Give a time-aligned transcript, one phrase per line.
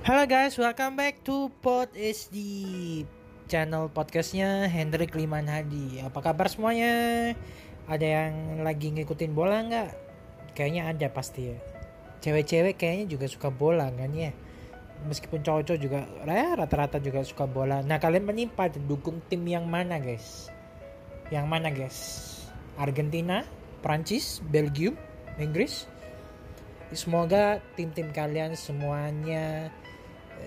[0.00, 2.40] Halo guys, welcome back to Pod SD
[3.52, 6.00] channel podcastnya Hendrik Liman Hadi.
[6.00, 7.36] Apa kabar semuanya?
[7.84, 9.90] Ada yang lagi ngikutin bola nggak?
[10.56, 11.60] Kayaknya ada pasti ya.
[12.24, 14.32] Cewek-cewek kayaknya juga suka bola kan ya.
[15.04, 17.84] Meskipun cowok-cowok juga ya, rata-rata juga suka bola.
[17.84, 20.48] Nah kalian menimpa dukung tim yang mana guys?
[21.28, 21.98] Yang mana guys?
[22.80, 23.44] Argentina,
[23.84, 24.96] Prancis, Belgium,
[25.36, 25.84] Inggris?
[26.88, 29.68] Semoga tim-tim kalian semuanya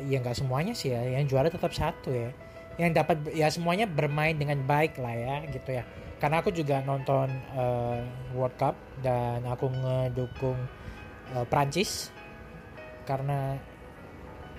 [0.08, 2.32] ya nggak semuanya sih ya yang juara tetap satu ya.
[2.80, 5.84] Yang dapat ya semuanya bermain dengan baik lah ya gitu ya.
[6.18, 8.00] Karena aku juga nonton uh,
[8.34, 10.58] World Cup dan aku ngedukung
[11.36, 12.10] uh, Prancis
[13.04, 13.60] karena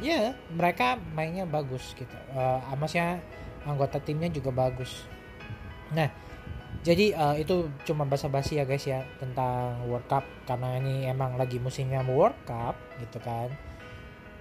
[0.02, 2.12] ya mereka mainnya bagus gitu.
[2.37, 3.19] Uh, maksudnya
[3.65, 5.09] anggota timnya juga bagus.
[5.91, 6.12] Nah
[6.85, 10.23] jadi uh, itu cuma basa-basi ya guys ya tentang World Cup.
[10.45, 13.48] Karena ini emang lagi musimnya World Cup gitu kan.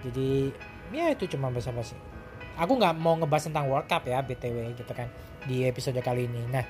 [0.04, 0.52] Jadi
[0.92, 1.96] ya itu cuma basa-basi.
[2.54, 5.08] Aku nggak mau ngebahas tentang World Cup ya btw gitu kan
[5.46, 6.42] di episode kali ini.
[6.50, 6.64] Nah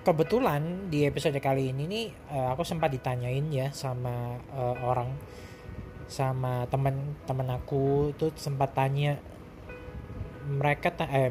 [0.00, 5.12] kebetulan di episode kali ini nih uh, aku sempat ditanyain ya sama uh, orang
[6.10, 9.20] sama teman-teman aku itu sempat tanya
[10.50, 11.30] mereka ta eh,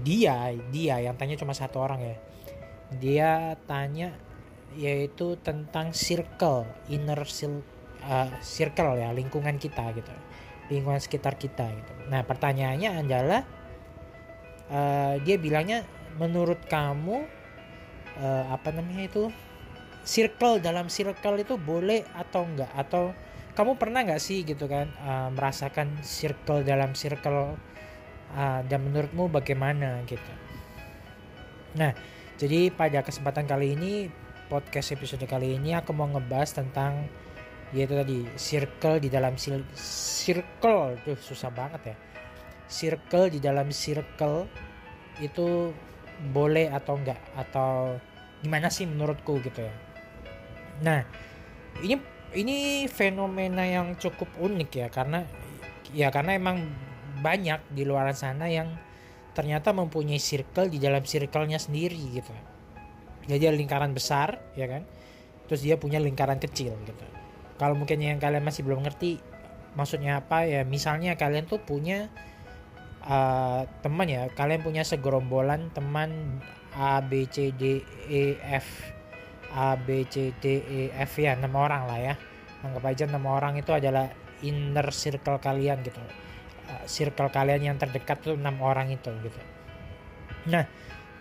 [0.00, 2.16] dia dia yang tanya cuma satu orang ya.
[2.92, 3.30] Dia
[3.68, 4.16] tanya
[4.76, 10.12] yaitu tentang circle inner uh, circle ya lingkungan kita gitu
[10.72, 11.92] lingkungan sekitar kita gitu.
[12.08, 13.40] Nah pertanyaannya adalah
[14.72, 15.84] uh, dia bilangnya
[16.16, 17.24] menurut kamu
[18.16, 19.28] uh, apa namanya itu
[20.02, 23.14] circle dalam circle itu boleh atau enggak atau
[23.52, 27.54] kamu pernah nggak sih gitu kan uh, merasakan circle dalam circle
[28.32, 30.32] uh, dan menurutmu bagaimana gitu.
[31.76, 31.92] Nah
[32.40, 33.92] jadi pada kesempatan kali ini
[34.48, 37.08] podcast episode kali ini aku mau ngebahas tentang
[37.72, 41.96] yaitu tadi circle di dalam circle tuh susah banget ya.
[42.68, 44.48] Circle di dalam circle
[45.20, 45.72] itu
[46.32, 47.20] boleh atau enggak?
[47.32, 47.96] Atau
[48.44, 49.74] gimana sih menurutku gitu ya?
[50.84, 51.00] Nah
[51.80, 51.96] ini
[52.36, 55.24] ini fenomena yang cukup unik ya karena
[55.96, 56.68] ya karena emang
[57.24, 58.68] banyak di luar sana yang
[59.32, 62.32] ternyata mempunyai circle di dalam circle-nya sendiri gitu.
[63.24, 64.84] Jadi lingkaran besar ya kan?
[65.48, 67.21] Terus dia punya lingkaran kecil gitu
[67.62, 69.22] kalau mungkin yang kalian masih belum ngerti
[69.78, 70.66] maksudnya apa ya?
[70.66, 72.10] Misalnya kalian tuh punya
[73.06, 76.42] uh, teman ya kalian punya segerombolan teman
[76.74, 78.90] A B C D E F
[79.54, 82.14] A B C D E F ya enam orang lah ya.
[82.66, 84.10] Anggap aja enam orang itu adalah
[84.42, 86.02] inner circle kalian gitu.
[86.66, 89.40] Uh, circle kalian yang terdekat tuh enam orang itu gitu.
[90.50, 90.66] Nah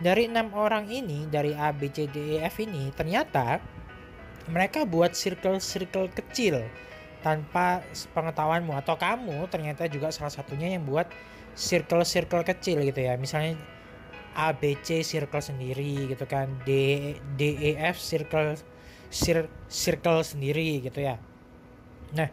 [0.02, 3.62] dari enam orang ini dari A B C D E F ini ternyata
[4.50, 6.66] mereka buat circle-circle kecil
[7.22, 7.86] tanpa
[8.18, 11.06] pengetahuanmu atau kamu ternyata juga salah satunya yang buat
[11.54, 13.14] circle-circle kecil gitu ya.
[13.20, 13.62] Misalnya
[14.32, 16.50] A B C circle sendiri gitu kan.
[16.66, 18.58] D D E circle
[19.12, 21.20] cir, circle sendiri gitu ya.
[22.16, 22.32] Nah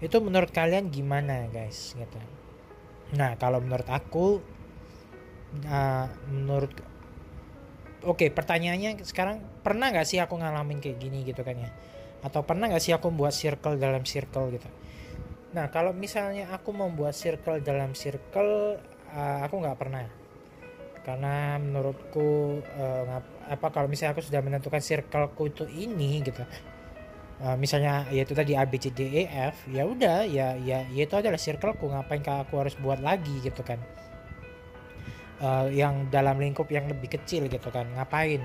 [0.00, 1.94] itu menurut kalian gimana guys?
[1.94, 2.18] Gitu.
[3.14, 4.40] Nah kalau menurut aku
[5.68, 6.72] uh, menurut
[8.06, 11.70] Oke, pertanyaannya sekarang pernah nggak sih aku ngalamin kayak gini gitu kan ya?
[12.22, 14.68] Atau pernah nggak sih aku membuat circle dalam circle gitu?
[15.50, 18.78] Nah, kalau misalnya aku membuat circle dalam circle,
[19.10, 20.06] uh, aku nggak pernah.
[21.02, 23.18] Karena menurutku uh,
[23.50, 26.46] apa kalau misalnya aku sudah menentukan circleku itu ini gitu.
[27.42, 30.86] Uh, misalnya ya itu tadi A B C D E F, ya udah ya ya
[30.88, 33.76] ya itu adalah circleku ngapain aku harus buat lagi gitu kan
[35.40, 38.42] uh, yang dalam lingkup yang lebih kecil gitu kan ngapain?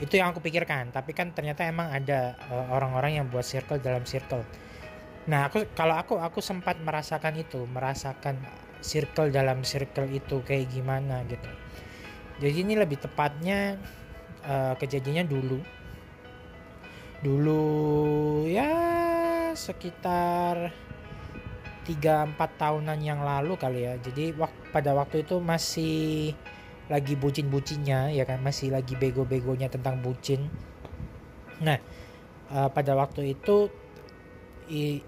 [0.00, 4.08] Itu yang aku pikirkan tapi kan ternyata emang ada eh, orang-orang yang buat circle dalam
[4.08, 4.40] circle.
[5.28, 8.40] Nah aku kalau aku aku sempat merasakan itu merasakan
[8.80, 11.50] circle dalam circle itu kayak gimana gitu.
[12.40, 13.76] Jadi ini lebih tepatnya
[14.48, 15.60] uh, kejadiannya dulu.
[17.20, 17.64] Dulu
[18.48, 18.72] ya
[19.52, 20.72] sekitar
[21.98, 23.98] 3-4 tahunan yang lalu kali ya.
[23.98, 26.30] Jadi wak pada waktu itu masih
[26.86, 28.38] lagi bucin-bucinnya ya kan?
[28.38, 30.46] Masih lagi bego-begonya tentang bucin.
[31.58, 31.82] Nah
[32.54, 33.66] uh, pada waktu itu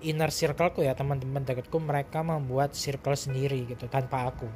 [0.03, 4.51] inner circleku ya teman-teman dekatku mereka membuat circle sendiri gitu tanpa aku.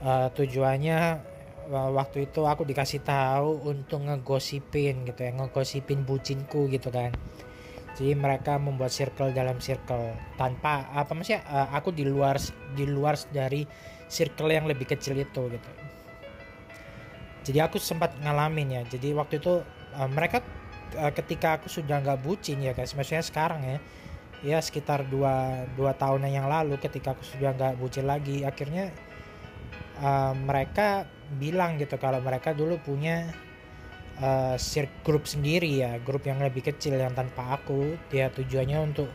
[0.00, 1.24] Uh, tujuannya
[1.72, 7.14] uh, waktu itu aku dikasih tahu untuk ngegosipin gitu ya ngegosipin bucinku gitu kan
[7.98, 12.38] jadi mereka membuat circle dalam circle tanpa apa maksudnya uh, aku di luar
[12.74, 13.66] di luar dari
[14.06, 15.70] circle yang lebih kecil itu gitu.
[17.40, 18.82] Jadi aku sempat ngalamin ya.
[18.86, 19.64] Jadi waktu itu
[19.96, 20.42] uh, mereka
[20.96, 23.78] uh, ketika aku sudah nggak bucin ya guys maksudnya sekarang ya
[24.40, 28.88] ya sekitar dua dua tahunan yang lalu ketika aku sudah nggak bucin lagi akhirnya
[30.00, 31.04] uh, mereka
[31.36, 33.30] bilang gitu kalau mereka dulu punya
[34.20, 34.56] uh,
[35.02, 39.08] grup sendiri ya grup yang lebih kecil yang tanpa aku dia tujuannya untuk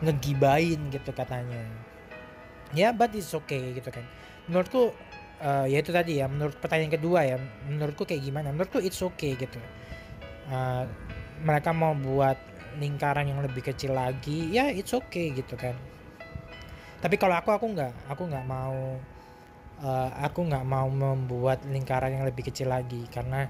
[0.00, 1.64] ngegibain gitu katanya.
[2.72, 4.04] Ya but it's okay gitu kan.
[4.46, 4.94] Menurutku
[5.42, 7.36] uh, ya itu tadi ya menurut pertanyaan kedua ya
[7.66, 8.52] menurutku kayak gimana?
[8.54, 9.58] Menurutku it's okay gitu.
[10.48, 10.86] Uh,
[11.40, 12.36] mereka mau buat
[12.78, 15.74] lingkaran yang lebih kecil lagi ya it's okay gitu kan.
[17.00, 19.00] Tapi kalau aku aku nggak aku nggak mau
[19.82, 23.48] uh, aku nggak mau membuat lingkaran yang lebih kecil lagi karena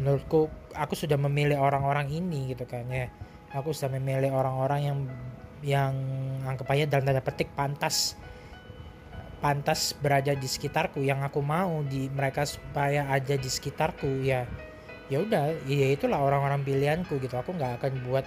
[0.00, 3.12] menurutku aku sudah memilih orang-orang ini gitu kan ya.
[3.52, 4.98] Aku sudah memilih orang-orang yang
[5.60, 5.92] yang
[6.48, 8.16] anggap aja dalam tanda petik pantas
[9.40, 14.48] pantas berada di sekitarku yang aku mau di mereka supaya ada di sekitarku ya.
[15.10, 17.34] Ya udah ya itulah orang-orang pilihanku gitu.
[17.36, 18.24] Aku nggak akan buat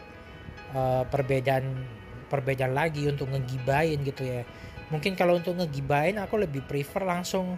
[0.75, 1.85] uh, perbedaan
[2.27, 4.41] perbedaan lagi untuk ngegibain gitu ya.
[4.91, 7.57] Mungkin kalau untuk ngegibain aku lebih prefer langsung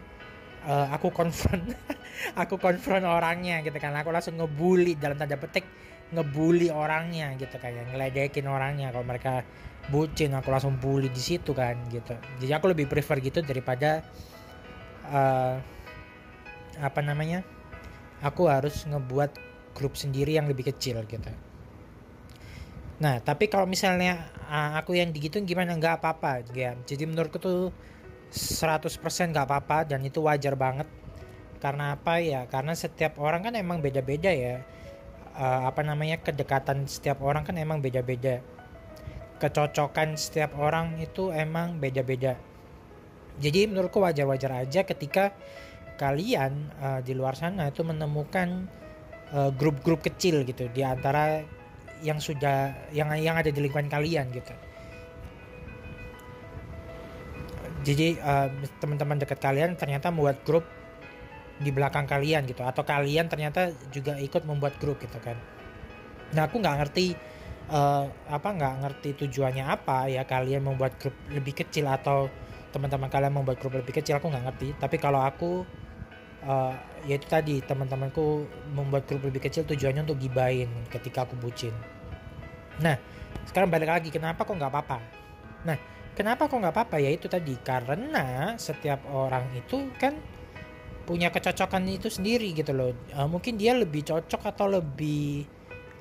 [0.66, 1.64] uh, aku konfront
[2.42, 3.94] aku konfront orangnya gitu kan.
[3.96, 5.66] Aku langsung ngebully dalam tanda petik
[6.14, 8.90] ngebully orangnya gitu kayak ngeledekin orangnya.
[8.92, 9.46] Kalau mereka
[9.90, 12.18] bucin aku langsung bully di situ kan gitu.
[12.42, 14.02] Jadi aku lebih prefer gitu daripada
[15.10, 15.62] uh,
[16.76, 17.46] apa namanya
[18.20, 19.38] aku harus ngebuat
[19.78, 21.32] grup sendiri yang lebih kecil gitu.
[22.96, 25.76] Nah, tapi kalau misalnya uh, aku yang digitu gimana?
[25.76, 26.80] Nggak apa-apa ya.
[26.88, 27.76] Jadi menurutku tuh
[28.32, 29.02] 100%
[29.32, 30.88] nggak apa-apa dan itu wajar banget.
[31.60, 32.46] Karena apa ya?
[32.46, 34.62] Karena setiap orang kan emang beda-beda ya.
[35.36, 38.40] Uh, apa namanya kedekatan setiap orang kan emang beda-beda.
[39.42, 42.40] Kecocokan setiap orang itu emang beda-beda.
[43.36, 45.36] Jadi menurutku wajar-wajar aja ketika
[46.00, 48.68] kalian uh, di luar sana itu menemukan
[49.60, 51.44] grup-grup uh, kecil gitu di antara
[52.06, 54.54] yang sudah yang yang ada di lingkungan kalian gitu
[57.86, 58.50] jadi uh,
[58.82, 60.66] teman-teman dekat kalian ternyata membuat grup
[61.62, 62.66] di belakang kalian gitu.
[62.66, 65.38] Atau kalian ternyata juga ikut membuat grup gitu kan.
[66.34, 67.14] Nah aku nggak ngerti
[67.70, 72.28] uh, apa nggak ngerti tujuannya apa ya kalian membuat grup lebih kecil atau
[72.74, 74.68] teman-teman kalian membuat grup lebih kecil aku nggak ngerti.
[74.82, 75.62] Tapi kalau aku
[76.44, 76.74] uh,
[77.06, 81.72] ya itu tadi teman-temanku membuat grup lebih kecil tujuannya untuk gibain ketika aku bucin.
[82.82, 82.98] Nah
[83.46, 85.00] sekarang balik lagi kenapa kok nggak apa-apa?
[85.70, 85.78] Nah
[86.16, 86.98] kenapa kok nggak apa-apa?
[87.04, 90.16] Ya itu tadi karena setiap orang itu kan
[91.06, 92.96] punya kecocokan itu sendiri gitu loh.
[93.14, 95.46] Uh, mungkin dia lebih cocok atau lebih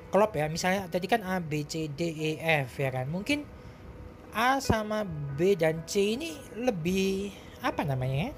[0.09, 0.49] klop ya.
[0.49, 2.31] Misalnya tadi kan A B C D E
[2.65, 3.05] F ya kan.
[3.05, 3.45] Mungkin
[4.33, 5.05] A sama
[5.37, 7.29] B dan C ini lebih
[7.61, 8.31] apa namanya ya?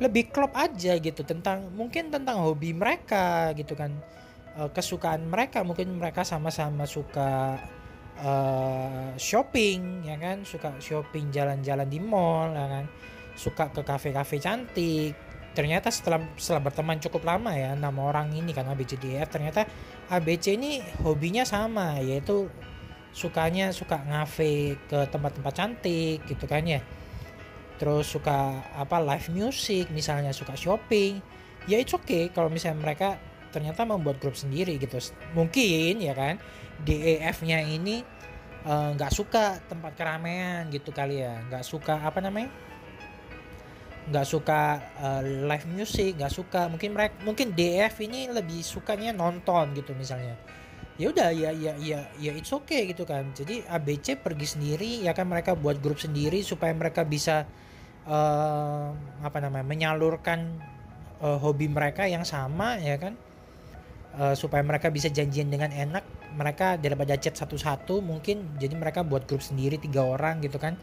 [0.00, 3.92] Lebih klop aja gitu tentang mungkin tentang hobi mereka gitu kan.
[4.56, 7.60] Uh, kesukaan mereka mungkin mereka sama-sama suka
[8.20, 10.44] uh, shopping ya kan?
[10.46, 12.84] Suka shopping jalan-jalan di mall ya kan?
[13.36, 15.12] Suka ke kafe-kafe cantik.
[15.56, 19.64] Ternyata setelah setelah berteman cukup lama ya enam orang ini kan ABCDF ternyata
[20.12, 22.52] ABC ini hobinya sama yaitu
[23.16, 26.84] sukanya suka ngafe ke tempat-tempat cantik gitu kan ya.
[27.80, 31.20] Terus suka apa live music misalnya suka shopping.
[31.64, 33.16] Ya it's okay kalau misalnya mereka
[33.50, 34.98] ternyata membuat grup sendiri gitu.
[35.36, 36.40] Mungkin ya kan
[36.82, 38.04] DEF-nya ini
[38.66, 41.40] eh, nggak uh, suka tempat keramaian gitu kali ya.
[41.50, 42.50] Nggak suka apa namanya?
[44.06, 46.68] Nggak suka uh, live music nggak suka.
[46.70, 50.38] Mungkin mereka mungkin DEF ini lebih sukanya nonton gitu misalnya.
[50.96, 53.34] Ya udah ya ya ya ya it's okay gitu kan.
[53.36, 57.44] Jadi ABC pergi sendiri ya kan mereka buat grup sendiri supaya mereka bisa
[58.08, 60.56] uh, apa namanya menyalurkan
[61.20, 63.18] uh, hobi mereka yang sama ya kan
[64.16, 66.04] uh, supaya mereka bisa janjian dengan enak
[66.36, 70.76] mereka daripada chat satu-satu mungkin jadi mereka buat grup sendiri tiga orang gitu kan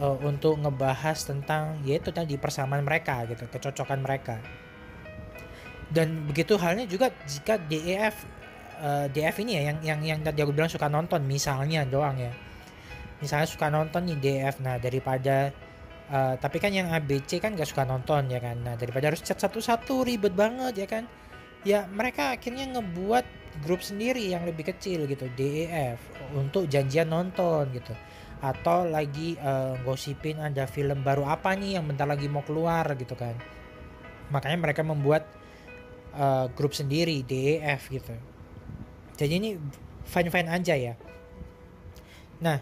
[0.00, 4.38] uh, untuk ngebahas tentang yaitu tadi persamaan mereka gitu kecocokan mereka
[5.94, 8.26] dan begitu halnya juga jika DEF
[8.82, 12.32] uh, DF ini ya yang yang yang tadi aku bilang suka nonton misalnya doang ya
[13.22, 15.54] misalnya suka nonton nih DF nah daripada
[16.04, 18.60] Uh, tapi kan yang ABC kan gak suka nonton ya kan.
[18.60, 21.08] Nah daripada harus chat satu-satu ribet banget ya kan.
[21.64, 23.24] Ya mereka akhirnya ngebuat
[23.64, 25.96] grup sendiri yang lebih kecil gitu DEF
[26.36, 27.96] untuk janjian nonton gitu.
[28.44, 33.16] Atau lagi uh, gosipin ada film baru apa nih yang bentar lagi mau keluar gitu
[33.16, 33.32] kan.
[34.28, 35.24] Makanya mereka membuat
[36.12, 38.12] uh, grup sendiri DEF gitu.
[39.16, 39.50] Jadi ini
[40.04, 40.94] fine-fine aja ya.
[42.44, 42.60] Nah,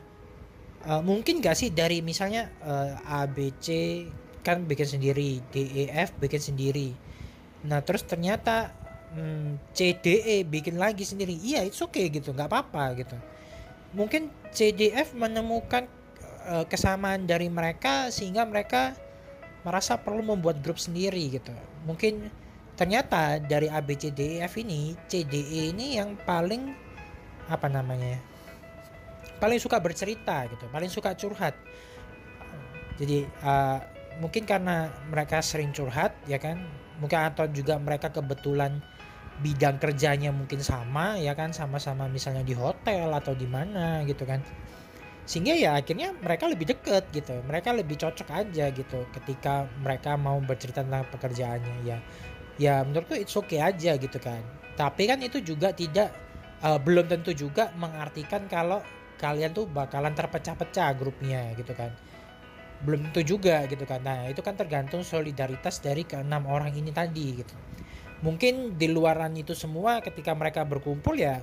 [0.87, 3.66] uh, mungkin gak sih dari misalnya uh, A B C
[4.42, 6.90] kan bikin sendiri D E F bikin sendiri
[7.62, 8.75] nah terus ternyata
[9.14, 11.37] hmm, C D E bikin lagi sendiri.
[11.37, 13.16] Iya oke okay gitu nggak apa-apa gitu.
[13.92, 15.85] Mungkin CDF menemukan
[16.49, 18.97] uh, kesamaan dari mereka sehingga mereka
[19.62, 21.52] merasa perlu membuat grup sendiri gitu.
[21.85, 22.33] Mungkin
[22.73, 26.73] ternyata dari ABCDEF ini CDE ini yang paling
[27.52, 28.16] apa namanya
[29.42, 31.52] paling suka bercerita gitu paling suka curhat.
[32.97, 33.78] Jadi uh,
[34.23, 36.64] mungkin karena mereka sering curhat ya kan?
[37.02, 38.78] Mungkin atau juga mereka kebetulan
[39.41, 44.45] bidang kerjanya mungkin sama ya kan sama-sama misalnya di hotel atau di mana gitu kan.
[45.25, 50.37] Sehingga ya akhirnya mereka lebih deket gitu mereka lebih cocok aja gitu ketika mereka mau
[50.43, 51.99] bercerita tentang pekerjaannya ya.
[52.61, 54.45] Ya menurutku it's okay aja gitu kan.
[54.77, 56.12] Tapi kan itu juga tidak
[56.61, 58.85] uh, belum tentu juga mengartikan kalau
[59.17, 61.95] kalian tuh bakalan terpecah-pecah grupnya gitu kan.
[62.85, 64.03] Belum tentu juga gitu kan.
[64.05, 67.57] Nah itu kan tergantung solidaritas dari keenam orang ini tadi gitu
[68.23, 71.43] mungkin di luaran itu semua ketika mereka berkumpul ya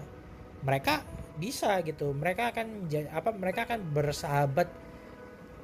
[0.64, 1.04] mereka
[1.40, 2.12] bisa gitu.
[2.12, 4.68] Mereka akan apa mereka akan bersahabat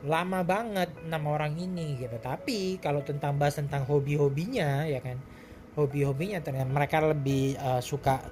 [0.06, 2.16] lama banget enam orang ini gitu.
[2.20, 5.20] Tapi kalau tentang bahas tentang hobi-hobinya ya kan
[5.76, 8.24] hobi-hobinya ternyata mereka lebih uh, suka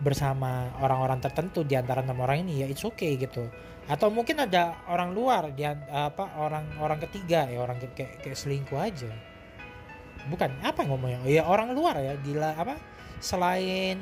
[0.00, 3.46] bersama orang-orang tertentu di antara enam orang ini ya it's okay gitu.
[3.90, 8.78] Atau mungkin ada orang luar di apa orang orang ketiga ya orang kayak kayak selingkuh
[8.78, 9.29] aja
[10.28, 11.46] bukan apa ngomongnya ya?
[11.46, 12.76] Orang luar ya gila apa?
[13.22, 13.96] Selain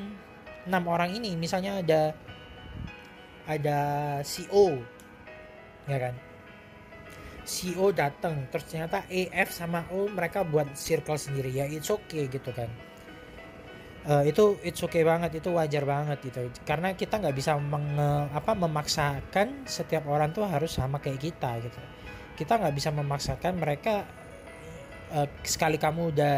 [0.66, 2.02] enam orang ini misalnya ada
[3.48, 3.80] ada
[4.26, 4.82] CEO
[5.87, 6.14] ya kan?
[7.48, 11.48] CEO datang terus ternyata EF sama O mereka buat circle sendiri.
[11.48, 12.68] Ya it's okay gitu kan.
[14.08, 16.48] Uh, itu it's okay banget itu wajar banget gitu.
[16.64, 21.80] Karena kita nggak bisa menge, apa memaksakan setiap orang tuh harus sama kayak kita gitu.
[22.37, 24.04] Kita nggak bisa memaksakan mereka
[25.12, 26.36] uh, sekali kamu udah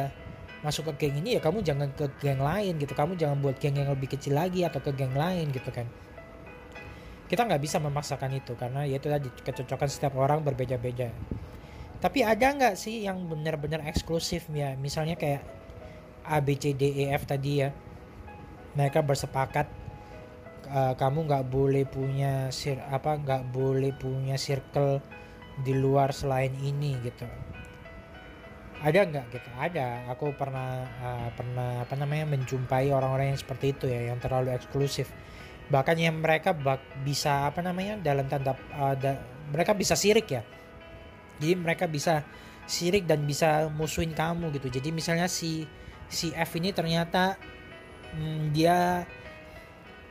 [0.61, 2.93] masuk ke geng ini ya kamu jangan ke geng lain gitu.
[2.93, 5.89] Kamu jangan buat geng yang lebih kecil lagi atau ke geng lain gitu kan.
[7.31, 11.15] Kita nggak bisa memaksakan itu karena ya itu tadi kecocokan setiap orang berbeda-beda.
[12.01, 14.75] Tapi ada nggak sih yang benar-benar eksklusif ya?
[14.75, 15.45] Misalnya kayak
[16.27, 17.71] A B C D E F tadi ya.
[18.75, 19.67] Mereka bersepakat
[20.71, 25.03] uh, kamu nggak boleh punya sir apa nggak boleh punya circle
[25.61, 27.27] di luar selain ini gitu
[28.81, 29.49] ada nggak gitu?
[29.61, 30.09] Ada.
[30.17, 35.13] Aku pernah uh, pernah apa namanya menjumpai orang-orang yang seperti itu ya yang terlalu eksklusif.
[35.69, 39.21] Bahkan yang mereka bak, bisa apa namanya dalam tanda uh, da,
[39.53, 40.43] mereka bisa sirik ya.
[41.39, 42.25] Jadi mereka bisa
[42.65, 44.73] sirik dan bisa musuhin kamu gitu.
[44.73, 45.69] Jadi misalnya si
[46.09, 47.37] si F ini ternyata
[48.17, 49.05] hmm, dia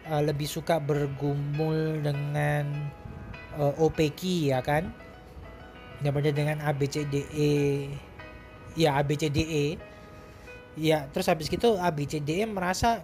[0.06, 2.70] uh, lebih suka bergumul dengan
[3.58, 4.94] uh, OPK ya kan?
[6.00, 8.08] Daripada dengan ABCDE
[8.80, 9.76] ya ABCDE
[10.80, 13.04] ya terus habis itu ABCDE merasa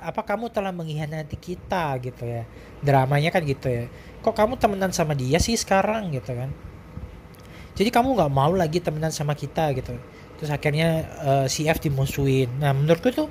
[0.00, 1.96] apa kamu telah mengkhianati kita?
[2.00, 2.42] gitu ya.
[2.80, 3.84] Dramanya kan gitu ya.
[4.22, 6.12] Kok kamu temenan sama dia sih sekarang?
[6.14, 6.50] gitu kan.
[7.76, 9.72] Jadi kamu nggak mau lagi temenan sama kita?
[9.76, 9.96] gitu.
[10.40, 10.88] Terus akhirnya
[11.24, 12.60] uh, si F dimusuhin.
[12.60, 13.28] Nah menurutku tuh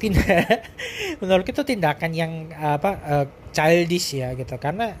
[0.00, 0.68] tindak
[1.20, 4.56] menurutku itu tindakan yang apa uh, childish ya gitu.
[4.56, 4.96] Karena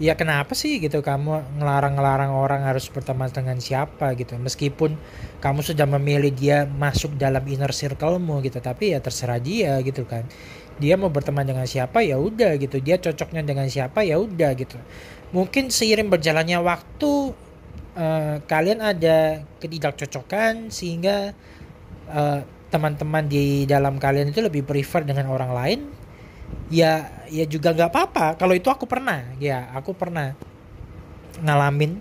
[0.00, 1.04] ya kenapa sih gitu?
[1.04, 4.34] Kamu ngelarang-ngelarang orang harus berteman dengan siapa gitu?
[4.40, 4.96] Meskipun
[5.44, 10.24] kamu sudah memilih dia masuk dalam inner circlemu gitu tapi ya terserah dia gitu kan.
[10.80, 12.80] Dia mau berteman dengan siapa ya udah gitu.
[12.80, 14.80] Dia cocoknya dengan siapa ya udah gitu.
[15.36, 17.12] Mungkin seiring berjalannya waktu
[17.94, 21.36] uh, kalian ada ketidakcocokan sehingga
[22.08, 22.40] uh,
[22.72, 25.80] teman-teman di dalam kalian itu lebih prefer dengan orang lain
[26.70, 28.26] ya ya juga nggak apa-apa.
[28.38, 29.26] Kalau itu aku pernah.
[29.42, 30.32] Ya aku pernah
[31.42, 32.00] ngalamin.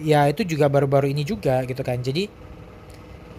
[0.00, 2.00] Ya itu juga baru-baru ini juga gitu kan.
[2.00, 2.26] Jadi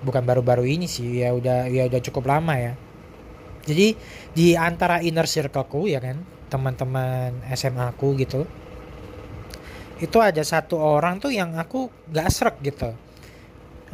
[0.06, 1.26] bukan baru-baru ini sih.
[1.26, 2.74] Ya udah ya udah cukup lama ya.
[3.68, 4.00] Jadi
[4.32, 8.48] di antara inner circleku ya kan teman-teman SMA aku gitu
[9.98, 12.94] itu ada satu orang tuh yang aku gak serak gitu.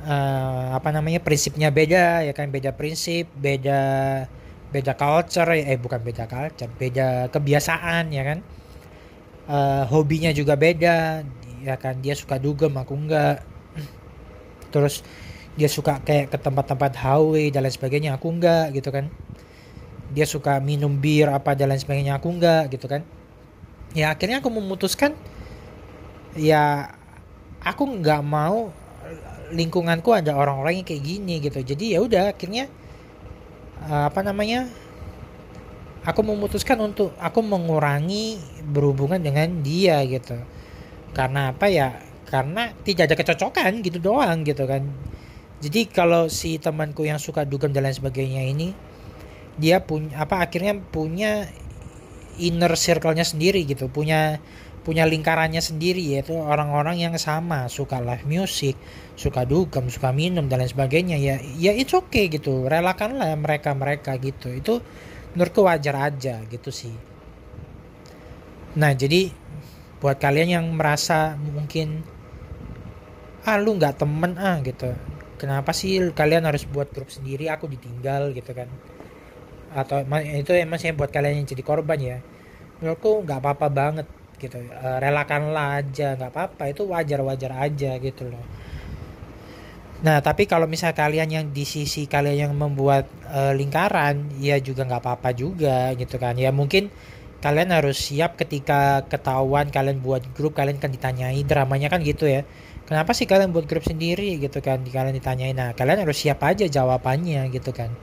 [0.03, 3.79] Uh, apa namanya prinsipnya beda ya kan beda prinsip beda
[4.74, 8.39] beda culture eh bukan beda culture beda kebiasaan ya kan?
[9.46, 11.22] Uh, hobinya juga beda.
[11.63, 13.46] Ya kan dia suka dugem aku enggak.
[14.74, 15.06] Terus
[15.53, 19.13] dia suka kayak ke tempat-tempat highway dan lain sebagainya aku enggak gitu kan?
[20.12, 23.06] Dia suka minum bir apa dan lain sebagainya aku enggak gitu kan?
[23.94, 25.13] Ya akhirnya aku memutuskan
[26.34, 26.89] ya
[27.62, 28.74] aku nggak mau
[29.53, 31.62] lingkunganku ada orang-orang yang kayak gini gitu.
[31.62, 32.68] Jadi ya udah akhirnya
[33.84, 34.68] apa namanya
[36.04, 40.36] aku memutuskan untuk aku mengurangi berhubungan dengan dia gitu.
[41.16, 42.00] Karena apa ya?
[42.28, 44.84] Karena tidak ada kecocokan gitu doang gitu kan.
[45.63, 48.75] Jadi kalau si temanku yang suka dugem dan lain sebagainya ini
[49.56, 51.48] dia punya apa akhirnya punya
[52.42, 53.88] inner circle-nya sendiri gitu.
[53.88, 54.42] Punya
[54.84, 58.75] punya lingkarannya sendiri yaitu orang-orang yang sama suka live music
[59.16, 61.16] suka dugem suka minum dan lain sebagainya.
[61.16, 64.52] Ya ya it's okay gitu relakanlah mereka mereka gitu.
[64.52, 64.84] Itu
[65.34, 66.94] menurutku wajar aja gitu sih.
[68.75, 69.32] Nah jadi
[70.04, 72.04] buat kalian yang merasa mungkin
[73.48, 74.92] ah lu nggak temen ah gitu.
[75.40, 77.48] Kenapa sih kalian harus buat grup sendiri?
[77.48, 78.68] Aku ditinggal gitu kan.
[79.72, 82.18] Atau itu emang sih buat kalian yang jadi korban ya.
[82.84, 84.08] Menurutku nggak apa-apa banget
[84.43, 84.59] gitu.
[84.59, 86.63] Uh, relakanlah aja nggak apa-apa.
[86.67, 88.43] Itu wajar-wajar aja gitu loh.
[90.03, 94.83] Nah tapi kalau misal kalian yang di sisi kalian yang membuat uh, lingkaran ya juga
[94.83, 96.35] nggak apa-apa juga gitu kan.
[96.35, 96.91] Ya mungkin
[97.39, 102.43] kalian harus siap ketika ketahuan kalian buat grup kalian kan ditanyai dramanya kan gitu ya.
[102.83, 106.67] Kenapa sih kalian buat grup sendiri gitu kan kalian ditanyai nah kalian harus siap aja
[106.67, 107.95] jawabannya gitu kan.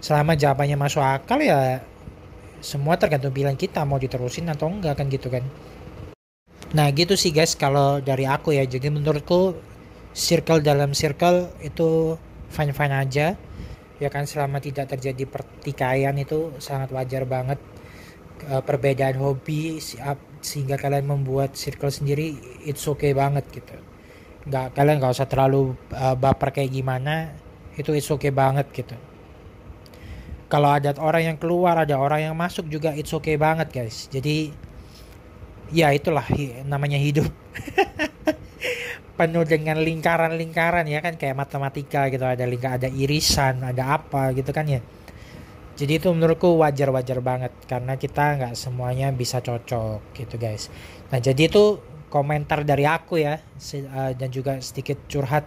[0.00, 1.84] Selama jawabannya masuk akal ya
[2.60, 5.44] semua tergantung pilihan kita mau diterusin atau enggak kan gitu kan.
[6.76, 8.64] Nah gitu sih guys kalau dari aku ya.
[8.68, 9.56] Jadi menurutku
[10.14, 12.14] circle dalam circle itu
[12.52, 13.26] fine fine aja.
[14.00, 17.60] Ya kan selama tidak terjadi pertikaian itu sangat wajar banget.
[18.40, 19.76] E, perbedaan hobi
[20.40, 23.76] sehingga kalian membuat circle sendiri it's okay banget gitu.
[24.48, 27.28] Nggak kalian nggak usah terlalu uh, baper kayak gimana
[27.76, 28.96] itu it's okay banget gitu
[30.50, 34.10] kalau ada orang yang keluar ada orang yang masuk juga it's okay banget guys.
[34.10, 34.50] Jadi
[35.70, 36.26] ya itulah
[36.66, 37.30] namanya hidup.
[39.18, 41.14] Penuh dengan lingkaran-lingkaran ya kan?
[41.14, 44.82] Kayak matematika gitu ada lingkar ada irisan ada apa gitu kan ya.
[45.78, 50.66] Jadi itu menurutku wajar-wajar banget karena kita nggak semuanya bisa cocok gitu guys.
[51.14, 51.78] Nah jadi itu
[52.10, 55.46] komentar dari aku ya eh, dan juga sedikit curhat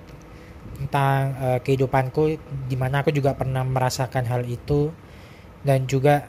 [0.75, 2.37] tentang uh, kehidupanku
[2.69, 4.89] di mana aku juga pernah merasakan hal itu.
[5.63, 6.27] Dan juga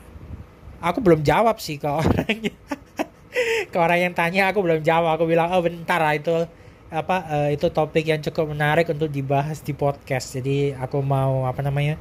[0.78, 2.54] aku belum jawab sih ke orangnya.
[3.68, 5.18] Ke orang yang tanya aku belum jawab.
[5.18, 6.46] Aku bilang oh bentar lah itu
[6.94, 10.38] apa uh, itu topik yang cukup menarik untuk dibahas di podcast.
[10.38, 11.98] Jadi aku mau apa namanya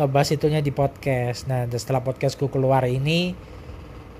[0.00, 1.44] ngebahas itunya di podcast.
[1.44, 3.36] Nah setelah podcastku keluar ini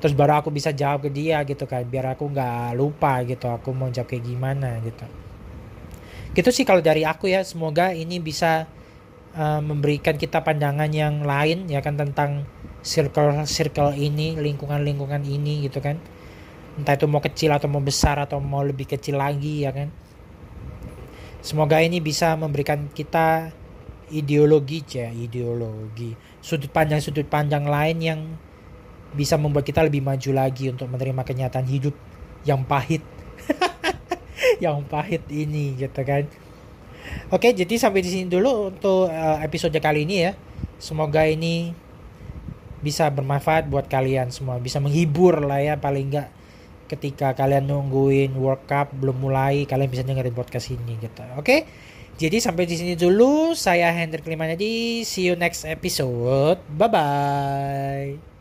[0.05, 3.73] terus baru aku bisa jawab ke dia gitu kan biar aku nggak lupa gitu aku
[3.73, 5.09] mau jawab kayak gimana gitu
[6.35, 8.67] gitu sih kalau dari aku ya semoga ini bisa
[9.39, 12.43] uh, memberikan kita pandangan yang lain ya kan tentang
[12.85, 15.97] circle circle ini lingkungan lingkungan ini gitu kan.
[16.75, 19.89] Entah itu mau kecil atau mau besar atau mau lebih kecil lagi ya kan.
[21.39, 23.55] Semoga ini bisa memberikan kita
[24.11, 26.13] ideologi ya ideologi.
[26.43, 28.21] Sudut pandang sudut pandang lain yang
[29.15, 31.95] bisa membuat kita lebih maju lagi untuk menerima kenyataan hidup
[32.43, 33.01] yang pahit
[34.65, 36.27] yang pahit ini gitu kan.
[37.29, 40.33] Oke, jadi sampai di sini dulu untuk uh, episode kali ini ya.
[40.81, 41.73] Semoga ini
[42.81, 46.29] bisa bermanfaat buat kalian semua, bisa menghibur lah ya paling enggak
[46.85, 51.25] ketika kalian nungguin World Cup belum mulai, kalian bisa dengerin podcast ini gitu.
[51.41, 51.65] Oke.
[52.15, 53.59] Jadi sampai di sini dulu.
[53.59, 55.03] Saya Hendrik Limanadi.
[55.03, 56.63] See you next episode.
[56.71, 58.34] Bye bye.